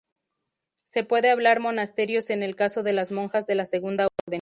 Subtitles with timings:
[0.85, 4.39] Se puede hablar monasterios en el caso de las monjas de la segunda orden.